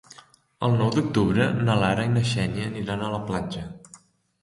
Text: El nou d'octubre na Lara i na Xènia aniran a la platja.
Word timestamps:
El 0.67 0.73
nou 0.79 0.89
d'octubre 0.95 1.47
na 1.69 1.77
Lara 1.85 2.09
i 2.09 2.13
na 2.17 2.25
Xènia 2.33 2.69
aniran 2.73 3.05
a 3.11 3.15
la 3.19 3.25
platja. 3.33 3.71